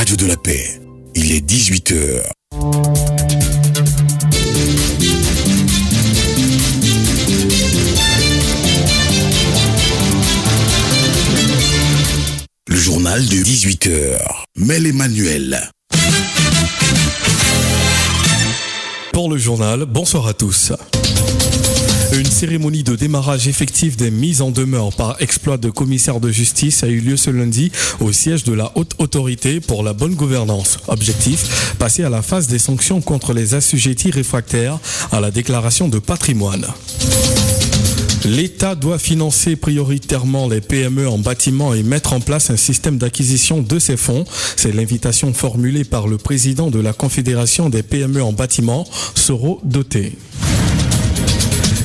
[0.00, 0.80] Radio de la Paix.
[1.14, 2.22] Il est 18h.
[12.66, 14.20] Le journal de 18h.
[14.56, 15.70] Mel Emmanuel.
[19.12, 20.72] Pour le journal, bonsoir à tous.
[22.12, 26.82] Une cérémonie de démarrage effectif des mises en demeure par exploit de commissaire de justice
[26.82, 27.70] a eu lieu ce lundi
[28.00, 30.78] au siège de la Haute Autorité pour la bonne gouvernance.
[30.88, 34.80] Objectif, passer à la phase des sanctions contre les assujettis réfractaires
[35.12, 36.66] à la déclaration de patrimoine.
[38.24, 43.62] L'État doit financer prioritairement les PME en bâtiment et mettre en place un système d'acquisition
[43.62, 44.24] de ces fonds.
[44.56, 50.18] C'est l'invitation formulée par le président de la Confédération des PME en bâtiment, Soro Doté.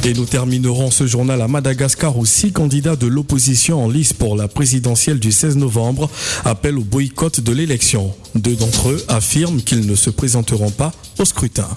[0.06, 4.36] Et nous terminerons ce journal à Madagascar où six candidats de l'opposition en lice pour
[4.36, 6.12] la présidentielle du 16 novembre
[6.44, 8.14] appellent au boycott de l'élection.
[8.36, 11.68] Deux d'entre eux affirment qu'ils ne se présenteront pas au scrutin.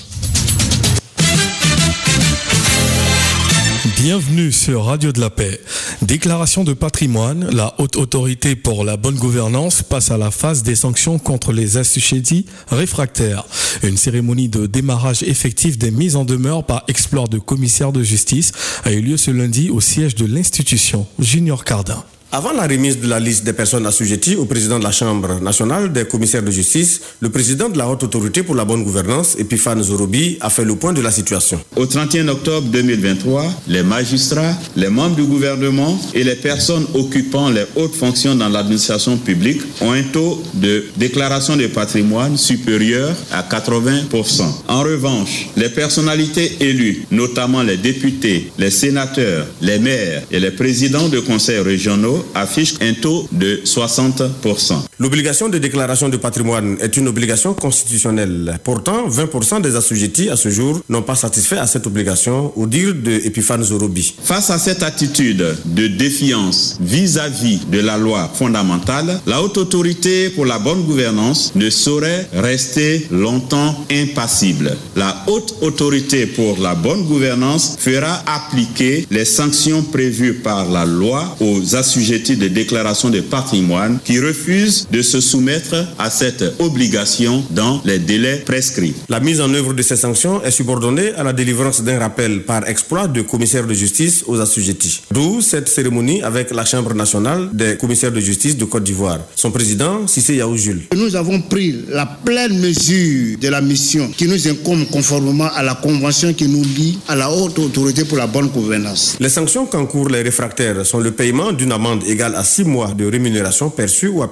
[3.97, 5.61] Bienvenue sur Radio de la Paix.
[6.03, 10.77] Déclaration de patrimoine, la haute autorité pour la bonne gouvernance passe à la phase des
[10.77, 13.45] sanctions contre les assujettis réfractaires.
[13.83, 18.53] Une cérémonie de démarrage effectif des mises en demeure par exploit de commissaire de justice
[18.85, 22.05] a eu lieu ce lundi au siège de l'institution Junior Cardin.
[22.31, 25.91] Avant la remise de la liste des personnes assujetties au président de la Chambre nationale
[25.91, 29.83] des commissaires de justice, le président de la Haute Autorité pour la bonne gouvernance, Epiphane
[29.83, 31.59] Zorobi, a fait le point de la situation.
[31.75, 37.65] Au 31 octobre 2023, les magistrats, les membres du gouvernement et les personnes occupant les
[37.77, 44.43] hautes fonctions dans l'administration publique ont un taux de déclaration de patrimoine supérieur à 80%.
[44.69, 51.09] En revanche, les personnalités élues, notamment les députés, les sénateurs, les maires et les présidents
[51.09, 54.75] de conseils régionaux, affiche un taux de 60%.
[54.99, 58.59] L'obligation de déclaration de patrimoine est une obligation constitutionnelle.
[58.65, 62.95] Pourtant, 20% des assujettis à ce jour n'ont pas satisfait à cette obligation, au dire
[62.95, 64.15] de Epiphane Zorobi.
[64.23, 70.31] Face à cette attitude de défiance vis-à-vis -vis de la loi fondamentale, la haute autorité
[70.31, 74.77] pour la bonne gouvernance ne saurait rester longtemps impassible.
[74.97, 81.37] La haute autorité pour la bonne gouvernance fera appliquer les sanctions prévues par la loi
[81.41, 87.83] aux assujettis de déclaration de patrimoine qui refusent de se soumettre à cette obligation dans
[87.85, 88.95] les délais prescrits.
[89.09, 92.67] La mise en œuvre de ces sanctions est subordonnée à la délivrance d'un rappel par
[92.67, 95.03] exploit de commissaire de justice aux assujettis.
[95.13, 99.21] D'où cette cérémonie avec la Chambre nationale des commissaires de justice de Côte d'Ivoire.
[99.37, 100.83] Son président, Cissé Yaou Jules.
[100.95, 105.75] Nous avons pris la pleine mesure de la mission qui nous incombe conformément à la
[105.75, 109.17] convention qui nous lie à la haute autorité pour la bonne gouvernance.
[109.21, 113.07] Les sanctions qu'encourent les réfractaires sont le paiement d'une amende égale à six mois de
[113.07, 114.31] rémunération perçue ou à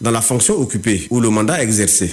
[0.00, 2.12] dans la fonction occupée ou le mandat exercé.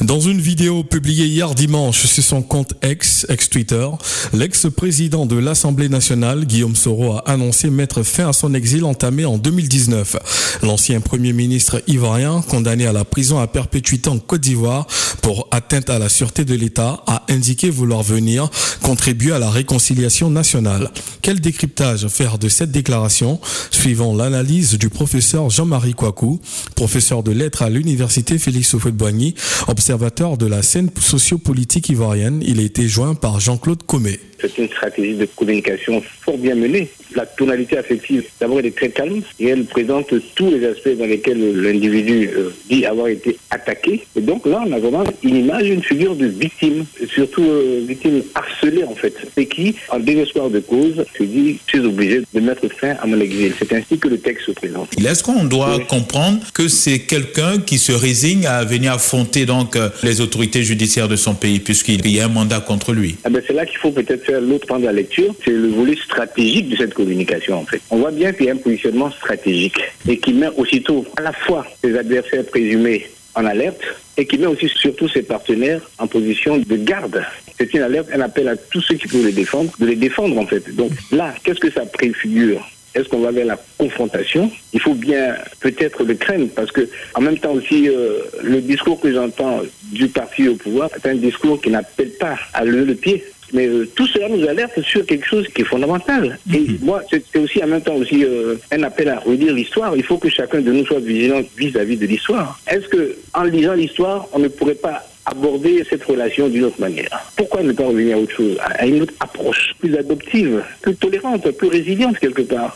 [0.00, 3.86] Dans une vidéo publiée hier dimanche sur son compte ex, ex-Twitter,
[4.32, 9.38] l'ex-président de l'Assemblée nationale, Guillaume Soro, a annoncé mettre fin à son exil entamé en
[9.38, 10.60] 2019.
[10.62, 14.86] L'ancien premier ministre ivoirien, condamné à la prison à perpétuité en Côte d'Ivoire
[15.20, 18.48] pour atteinte à la sûreté de l'État, a indiqué vouloir venir
[18.82, 20.90] contribuer à la réconciliation nationale.
[21.22, 23.40] Quel décryptage faire de cette déclaration
[23.70, 26.40] Suivant l'analyse du professeur Jean-Marie Kouakou,
[26.74, 29.34] professeur de lettres à l'université Félix Houphouët-Boigny,
[29.68, 34.20] observateur de la scène sociopolitique ivoirienne, il a été joint par Jean-Claude Comé.
[34.42, 36.88] C'est une stratégie de communication fort bien menée.
[37.14, 41.06] La tonalité affective, d'abord, elle est très calme et elle présente tous les aspects dans
[41.06, 44.02] lesquels l'individu euh, dit avoir été attaqué.
[44.16, 48.22] Et donc là, on a vraiment une image, une figure de victime, surtout euh, victime
[48.34, 52.40] harcelée en fait, et qui, en désespoir de cause, se dit je suis obligé de
[52.40, 53.52] mettre fin à mon exil.
[53.58, 54.88] C'est ainsi que le texte se présente.
[54.98, 55.84] Est-ce qu'on doit oui.
[55.86, 61.08] comprendre que c'est quelqu'un qui se résigne à venir affronter donc euh, les autorités judiciaires
[61.08, 63.16] de son pays puisqu'il y a un mandat contre lui?
[63.24, 65.96] Ah ben C'est là qu'il faut peut-être faire l'autre de la lecture, c'est le volet
[65.96, 67.80] stratégique de cette communication en fait.
[67.90, 69.78] On voit bien qu'il y a un positionnement stratégique
[70.08, 73.80] et qui met aussitôt à la fois ses adversaires présumés en alerte
[74.16, 77.22] et qui met aussi surtout ses partenaires en position de garde.
[77.58, 80.38] C'est une alerte, un appel à tous ceux qui peuvent les défendre, de les défendre
[80.38, 80.74] en fait.
[80.74, 82.66] Donc là, qu'est-ce que ça préfigure?
[82.94, 84.50] Est-ce qu'on va vers la confrontation?
[84.74, 89.00] Il faut bien peut-être le craindre parce que en même temps aussi euh, le discours
[89.00, 89.60] que j'entends
[89.92, 93.24] du parti au pouvoir est un discours qui n'appelle pas à lever le pied.
[93.52, 96.38] Mais euh, tout cela nous alerte sur quelque chose qui est fondamental.
[96.52, 96.78] Et -hmm.
[96.88, 99.90] moi, c'est aussi en même temps aussi euh, un appel à redire l'histoire.
[99.96, 102.48] Il faut que chacun de nous soit vigilant vis-à-vis -vis de l'histoire.
[102.72, 103.02] Est-ce que
[103.40, 104.98] en lisant l'histoire, on ne pourrait pas
[105.34, 107.14] aborder cette relation d'une autre manière?
[107.36, 111.44] Pourquoi ne pas revenir à autre chose, à une autre approche plus adoptive, plus tolérante,
[111.60, 112.72] plus résiliente quelque part?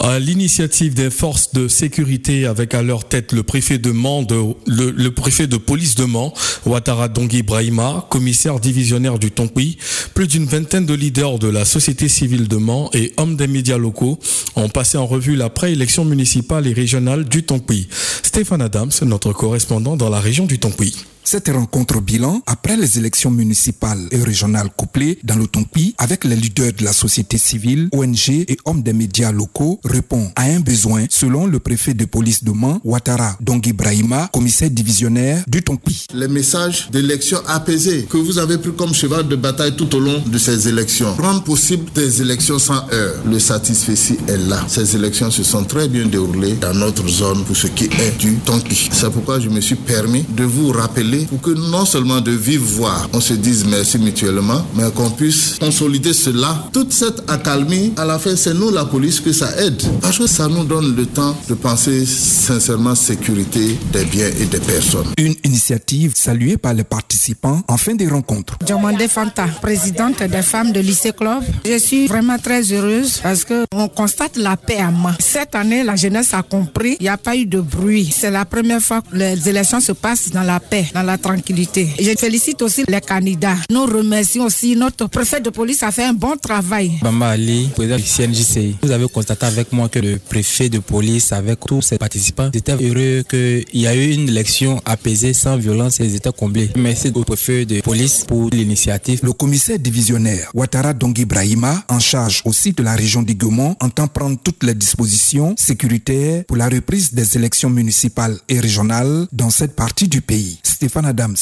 [0.00, 4.24] À l'initiative des forces de sécurité avec à leur tête le préfet de Mans,
[4.66, 6.32] le, préfet de police de Mans,
[6.66, 9.76] Ouattara Dongui Brahima, commissaire divisionnaire du Tonkui,
[10.14, 13.78] plus d'une vingtaine de leaders de la société civile de Mans et hommes des médias
[13.78, 14.18] locaux
[14.54, 17.88] ont passé en revue la préélection municipale et régionale du Tonkui.
[18.22, 20.94] Stéphane Adams, notre correspondant dans la région du Tonkui.
[21.30, 26.34] Cette rencontre bilan après les élections municipales et régionales couplées dans le Tonpi avec les
[26.34, 31.04] leaders de la société civile, ONG et hommes des médias locaux répond à un besoin
[31.10, 36.06] selon le préfet de police de Mans, Ouattara Dongui Brahima, commissaire divisionnaire du Tonpi.
[36.14, 40.22] Les messages d'élections apaisées que vous avez pris comme cheval de bataille tout au long
[40.24, 41.14] de ces élections.
[41.16, 43.22] Rendre possible des élections sans heure.
[43.26, 44.64] Le satisfait est là.
[44.66, 48.36] Ces élections se sont très bien déroulées dans notre zone pour ce qui est du
[48.36, 48.88] Tonpi.
[48.90, 52.60] C'est pourquoi je me suis permis de vous rappeler pour que non seulement de vive
[52.62, 56.68] voix, on se dise merci mutuellement, mais qu'on puisse consolider cela.
[56.72, 59.80] Toute cette accalmie, à la fin, c'est nous, la police, que ça aide.
[60.00, 64.60] Parce que ça nous donne le temps de penser sincèrement sécurité des biens et des
[64.60, 65.06] personnes.
[65.48, 68.58] Initiative saluée par les participants en fin de rencontre.
[68.64, 71.42] Diomande Fanta, présidente des femmes de lycée Club.
[71.64, 75.12] Je suis vraiment très heureuse parce qu'on constate la paix à moi.
[75.18, 78.10] Cette année, la jeunesse a compris, il n'y a pas eu de bruit.
[78.14, 81.88] C'est la première fois que les élections se passent dans la paix, dans la tranquillité.
[81.98, 83.56] Je félicite aussi les candidats.
[83.70, 86.92] Nous remercions aussi notre préfet de police a fait un bon travail.
[87.02, 88.76] Bamba Ali, président du CNJC.
[88.82, 92.72] Vous avez constaté avec moi que le préfet de police, avec tous ses participants, était
[92.72, 96.70] heureux qu'il y a eu une élection apaisée, sans violence ils étaient comblés.
[96.76, 99.20] Merci au préfet de police pour l'initiative.
[99.22, 104.36] Le commissaire divisionnaire Ouattara Dongui Brahima, en charge aussi de la région d'Igomon, entend prendre
[104.42, 110.08] toutes les dispositions sécuritaires pour la reprise des élections municipales et régionales dans cette partie
[110.08, 110.58] du pays.
[110.62, 111.36] Stéphane Adams,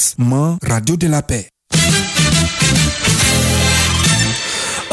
[0.62, 1.48] Radio de la Paix.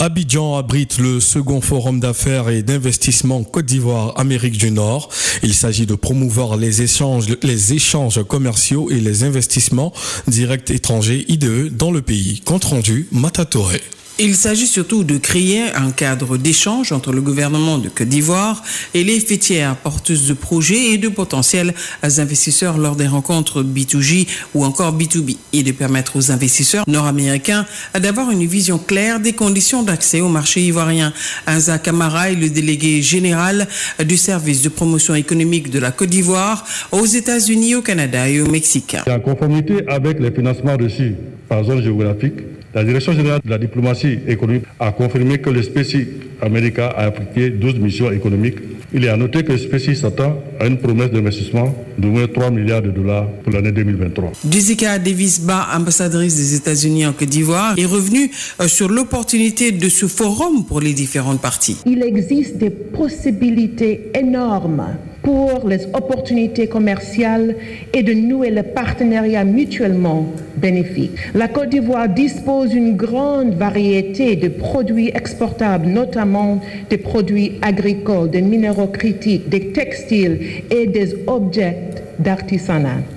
[0.04, 5.08] Abidjan abrite le second forum d'affaires et d'investissement Côte d'Ivoire Amérique du Nord.
[5.44, 9.94] Il s'agit de promouvoir les échanges, les échanges commerciaux et les investissements
[10.28, 12.42] directs étrangers IDE dans le pays.
[12.42, 13.82] Compte rendu Matatoré.
[14.20, 18.62] Il s'agit surtout de créer un cadre d'échange entre le gouvernement de Côte d'Ivoire
[18.94, 21.74] et les fêtières porteuses de projets et de potentiels
[22.04, 27.66] investisseurs lors des rencontres B2G ou encore B2B et de permettre aux investisseurs nord-américains
[28.00, 31.12] d'avoir une vision claire des conditions d'accès au marché ivoirien.
[31.48, 33.68] Anza Kamara est le délégué général
[34.06, 38.48] du service de promotion économique de la Côte d'Ivoire aux États-Unis, au Canada et au
[38.48, 38.96] Mexique.
[39.10, 41.16] En conformité avec les financements reçus
[41.50, 42.36] par zone géographique,
[42.74, 46.08] la Direction générale de la diplomatie économique a confirmé que le SPECI
[46.42, 48.58] America a appliqué 12 missions économiques.
[48.96, 52.52] Il est à noter que le SPECI s'attend à une promesse d'investissement de moins 3
[52.52, 54.32] milliards de dollars pour l'année 2023.
[54.50, 58.30] Jessica Davis-Ba, ambassadrice des États-Unis en Côte d'Ivoire, est revenue
[58.60, 61.78] euh, sur l'opportunité de ce forum pour les différentes parties.
[61.86, 64.86] Il existe des possibilités énormes
[65.24, 67.56] pour les opportunités commerciales
[67.94, 70.28] et de nouer le partenariat mutuellement
[70.58, 71.12] bénéfique.
[71.34, 76.60] La Côte d'Ivoire dispose d'une grande variété de produits exportables, notamment
[76.90, 80.40] des produits agricoles, des minéraux critiques, des textiles
[80.70, 81.78] et des objets
[82.20, 83.13] d'artisanat.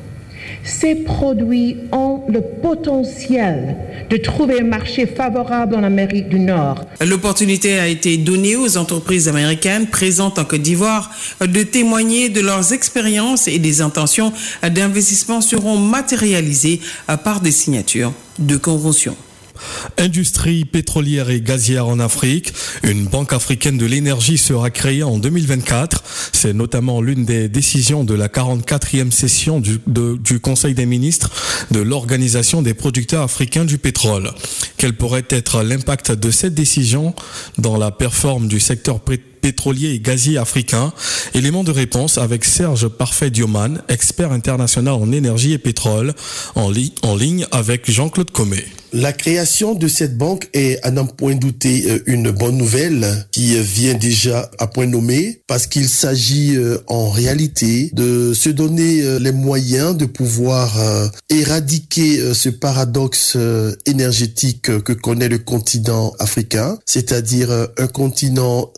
[0.64, 3.76] Ces produits ont le potentiel
[4.10, 6.84] de trouver un marché favorable en Amérique du Nord.
[7.04, 11.10] L'opportunité a été donnée aux entreprises américaines présentes en Côte d'Ivoire
[11.40, 14.32] de témoigner de leurs expériences et des intentions
[14.62, 16.80] d'investissement seront matérialisées
[17.24, 19.16] par des signatures de conventions.
[19.98, 22.52] Industrie pétrolière et gazière en Afrique.
[22.82, 26.02] Une banque africaine de l'énergie sera créée en 2024.
[26.32, 31.30] C'est notamment l'une des décisions de la 44e session du, Conseil des ministres
[31.70, 34.30] de l'Organisation des producteurs africains du pétrole.
[34.76, 37.14] Quel pourrait être l'impact de cette décision
[37.58, 40.92] dans la performance du secteur pétrolier et gazier africain
[41.34, 46.14] Élément de réponse avec Serge Parfait Dioman, expert international en énergie et pétrole,
[46.54, 48.64] en, ligne avec Jean-Claude Comet.
[48.92, 53.60] La création de cette banque est à n'en point douter euh, une bonne nouvelle qui
[53.60, 59.18] vient déjà à point nommé parce qu'il s'agit euh, en réalité de se donner euh,
[59.18, 60.72] les moyens de pouvoir
[61.28, 63.36] éradiquer ce paradoxe
[63.84, 68.72] énergétique que connaît le continent africain, c'est-à-dire un continent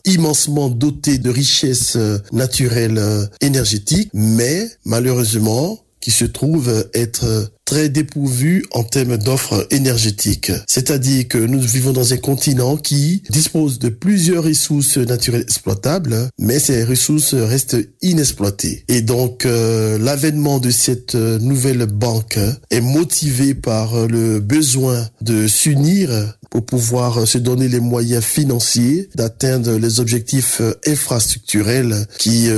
[0.66, 1.96] doté de richesses
[2.32, 3.00] naturelles
[3.40, 10.52] énergétiques, mais malheureusement qui se trouve être très dépourvu en termes d'offres énergétiques.
[10.66, 16.60] C'est-à-dire que nous vivons dans un continent qui dispose de plusieurs ressources naturelles exploitables, mais
[16.60, 18.84] ces ressources restent inexploitées.
[18.88, 22.38] Et donc, euh, l'avènement de cette nouvelle banque
[22.70, 29.72] est motivé par le besoin de s'unir pour pouvoir se donner les moyens financiers d'atteindre
[29.76, 32.48] les objectifs infrastructurels qui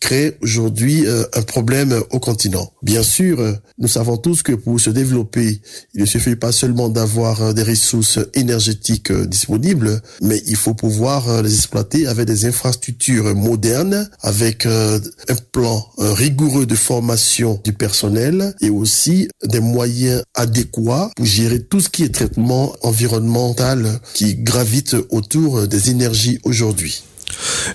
[0.00, 2.72] créent aujourd'hui un problème au continent.
[2.82, 3.38] Bien sûr,
[3.78, 5.60] nous savons tous que pour se développer,
[5.94, 11.54] il ne suffit pas seulement d'avoir des ressources énergétiques disponibles, mais il faut pouvoir les
[11.54, 15.00] exploiter avec des infrastructures modernes, avec un
[15.52, 21.88] plan rigoureux de formation du personnel et aussi des moyens adéquats pour gérer tout ce
[21.88, 23.35] qui est traitement environnemental
[24.14, 27.02] qui gravite autour des énergies aujourd'hui.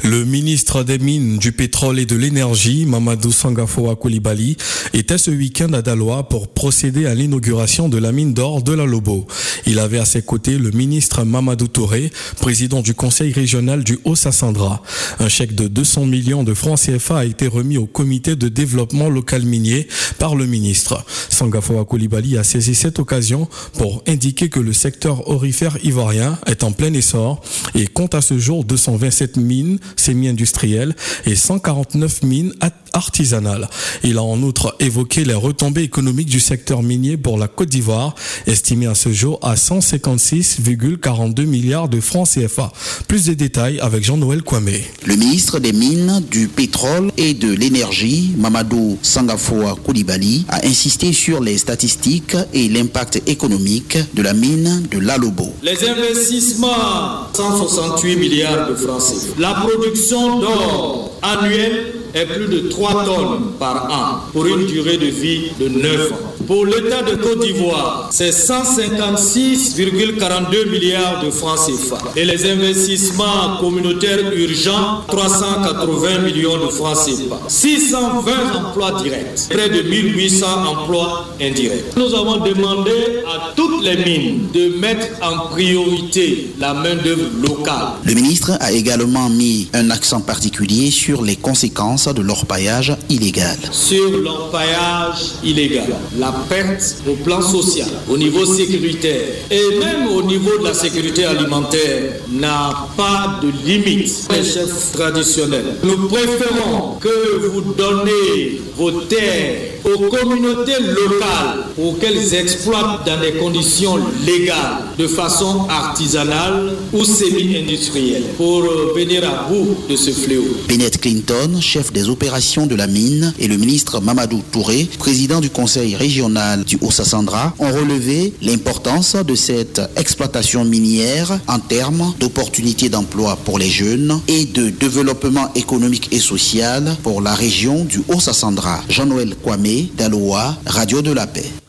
[0.03, 4.57] Le ministre des Mines, du Pétrole et de l'Énergie, Mamadou Sangafoa Koulibaly,
[4.93, 8.85] était ce week-end à Daloa pour procéder à l'inauguration de la mine d'or de la
[8.85, 9.27] Lobo.
[9.65, 14.81] Il avait à ses côtés le ministre Mamadou Touré, président du conseil régional du Haut-Sassandra.
[15.19, 19.09] Un chèque de 200 millions de francs CFA a été remis au comité de développement
[19.09, 21.03] local minier par le ministre.
[21.29, 26.71] Sangafoa Koulibaly a saisi cette occasion pour indiquer que le secteur orifère ivoirien est en
[26.71, 27.41] plein essor
[27.75, 30.95] et compte à ce jour 227 mines semi-industrielles
[31.25, 32.53] et 149 mines
[32.93, 33.69] artisanales.
[34.03, 38.15] Il a en outre évoqué les retombées économiques du secteur minier pour la Côte d'Ivoire,
[38.47, 42.71] estimées à ce jour à 156,42 milliards de francs CFA.
[43.07, 44.69] Plus de détails avec Jean-Noël Kwame.
[45.05, 51.41] Le ministre des Mines, du Pétrole et de l'Énergie, Mamadou Sangafoa Koulibaly, a insisté sur
[51.41, 55.53] les statistiques et l'impact économique de la mine de l'Alobo.
[55.63, 59.39] Les investissements, 168 milliards de francs CFA.
[59.39, 65.07] La production d'or annuelle est plus de 3 tonnes par an pour une durée de
[65.07, 66.15] vie de 9 ans.
[66.47, 71.97] Pour l'État de Côte d'Ivoire, c'est 156,42 milliards de francs CFA.
[72.15, 77.39] Et les investissements communautaires urgents, 380 millions de francs CFA.
[77.47, 81.95] 620 emplois directs, près de 1800 emplois indirects.
[81.95, 87.91] Nous avons demandé à toutes les mines de mettre en priorité la main-d'œuvre locale.
[88.03, 93.57] Le ministre a également mis un accent particulier sur les conséquences de l'orpaillage illégal.
[93.71, 100.57] Sur l'orpaillage illégal, la perte au plan social, au niveau sécuritaire et même au niveau
[100.57, 104.27] de la sécurité alimentaire n'a pas de limite.
[104.31, 112.33] Les chefs traditionnels, nous préférons que vous donnez vos terres aux communautés locales pour qu'elles
[112.33, 118.61] exploitent dans des conditions légales, de façon artisanale ou semi-industrielle, pour
[118.95, 120.45] venir à bout de ce fléau.
[120.67, 125.49] Bennett Clinton, chef des opérations de la mine, et le ministre Mamadou Touré, président du
[125.49, 133.37] conseil régional du Haut-Sassandra, ont relevé l'importance de cette exploitation minière en termes d'opportunités d'emploi
[133.43, 138.81] pour les jeunes et de développement économique et social pour la région du Haut-Sassandra.
[138.89, 141.60] Jean-Noël Kwame, Daloa, Radio de la Paix.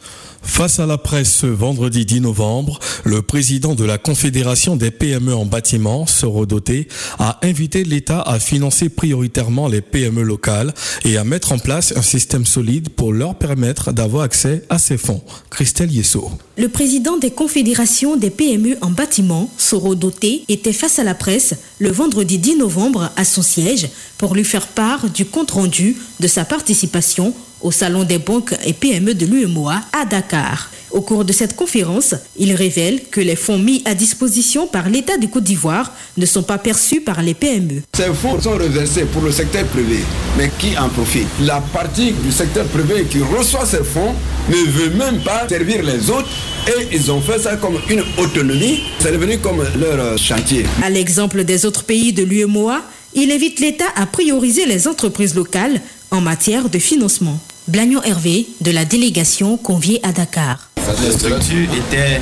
[0.42, 5.34] Face à la presse ce vendredi 10 novembre, le président de la Confédération des PME
[5.34, 11.52] en bâtiment, Sorodoté, a invité l'État à financer prioritairement les PME locales et à mettre
[11.52, 15.22] en place un système solide pour leur permettre d'avoir accès à ces fonds.
[15.48, 16.30] Christelle Yesso.
[16.58, 21.90] Le président des confédérations des PME en bâtiment, Sorodoté, était face à la presse le
[21.90, 27.32] vendredi 10 novembre à son siège pour lui faire part du compte-rendu de sa participation
[27.62, 30.70] au Salon des banques et PME de l'UMOA à Dakar.
[30.90, 35.16] Au cours de cette conférence, il révèle que les fonds mis à disposition par l'État
[35.16, 37.82] de Côte d'Ivoire ne sont pas perçus par les PME.
[37.96, 40.00] Ces fonds sont reversés pour le secteur privé,
[40.36, 41.28] mais qui en profite?
[41.40, 44.14] La partie du secteur privé qui reçoit ces fonds
[44.50, 46.28] ne veut même pas servir les autres
[46.68, 48.80] et ils ont fait ça comme une autonomie.
[48.98, 50.66] C'est devenu comme leur chantier.
[50.82, 52.82] À l'exemple des autres pays de l'UMOA,
[53.14, 57.38] il invite l'État à prioriser les entreprises locales en matière de financement.
[57.68, 60.68] Blagnon Hervé, de la délégation conviée à Dakar.
[60.76, 62.20] La structure était,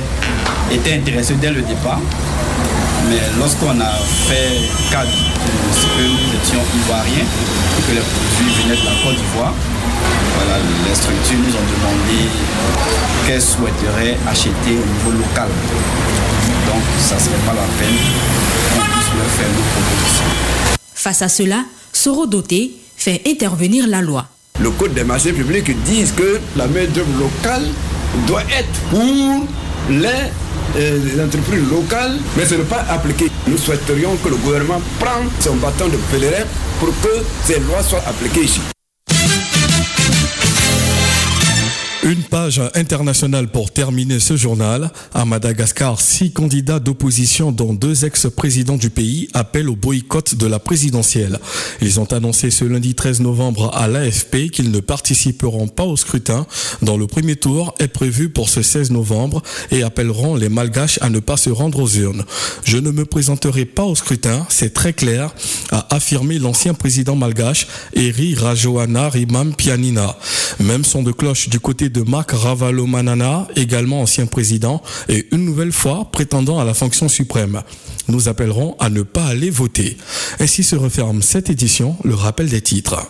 [0.71, 1.99] était intéressée dès le départ,
[3.09, 3.91] mais lorsqu'on a
[4.27, 9.03] fait cas de ce que nous étions ivoiriens et que les produits venaient de la
[9.03, 9.53] Côte d'Ivoire,
[10.35, 12.29] voilà, les structures nous ont demandé
[13.25, 15.49] qu'elles souhaiteraient acheter au niveau local.
[16.67, 17.97] Donc ça ne serait pas la peine
[18.73, 20.77] qu'on puisse leur faire nos propositions.
[20.93, 24.27] Face à cela, Sorodoté fait intervenir la loi.
[24.61, 27.67] Le code des marchés publics dit que la main-d'œuvre locale
[28.27, 29.47] doit être pour
[29.89, 30.07] les,
[30.77, 33.31] euh, les, entreprises locales, mais ce n'est pas appliqué.
[33.47, 36.43] Nous souhaiterions que le gouvernement prenne son bâton de pèlerin
[36.79, 38.61] pour que ces lois soient appliquées ici.
[42.03, 44.89] Une page internationale pour terminer ce journal.
[45.13, 50.57] À Madagascar, six candidats d'opposition, dont deux ex-présidents du pays, appellent au boycott de la
[50.57, 51.37] présidentielle.
[51.79, 56.47] Ils ont annoncé ce lundi 13 novembre à l'AFP qu'ils ne participeront pas au scrutin
[56.81, 61.09] dont le premier tour est prévu pour ce 16 novembre et appelleront les Malgaches à
[61.09, 62.25] ne pas se rendre aux urnes.
[62.63, 65.35] Je ne me présenterai pas au scrutin, c'est très clair,
[65.71, 70.17] a affirmé l'ancien président malgache Eri Rajoana Rimam Pianina.
[70.59, 75.71] Même son de cloche du côté de Marc Ravalomanana, également ancien président, et une nouvelle
[75.71, 77.61] fois prétendant à la fonction suprême.
[78.07, 79.97] Nous appellerons à ne pas aller voter.
[80.39, 83.07] Ainsi se referme cette édition, le rappel des titres.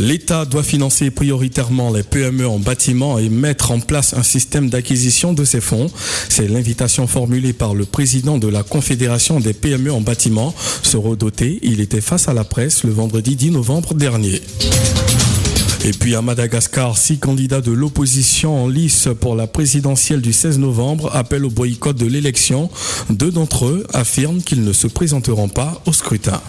[0.00, 5.34] L'État doit financer prioritairement les PME en bâtiment et mettre en place un système d'acquisition
[5.34, 5.88] de ces fonds.
[6.30, 11.58] C'est l'invitation formulée par le président de la Confédération des PME en bâtiment, Sorodoté.
[11.62, 14.40] Il était face à la presse le vendredi 10 novembre dernier.
[15.82, 20.58] Et puis à Madagascar, six candidats de l'opposition en lice pour la présidentielle du 16
[20.58, 22.70] novembre appellent au boycott de l'élection.
[23.08, 26.42] Deux d'entre eux affirment qu'ils ne se présenteront pas au scrutin.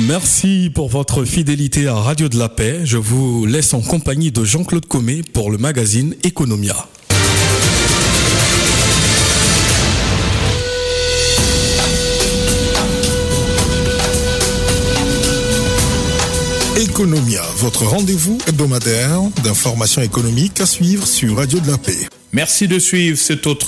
[0.00, 2.82] Merci pour votre fidélité à Radio de la Paix.
[2.84, 6.86] Je vous laisse en compagnie de Jean-Claude Comé pour le magazine Economia.
[16.96, 22.08] Economia, votre rendez-vous hebdomadaire d'information économique à suivre sur Radio de la Paix.
[22.32, 23.64] Merci de suivre cet autre